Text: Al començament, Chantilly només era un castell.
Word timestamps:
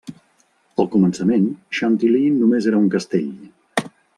Al 0.83 0.87
començament, 0.95 1.45
Chantilly 1.81 2.25
només 2.41 2.71
era 2.73 2.81
un 2.83 2.89
castell. 2.99 3.33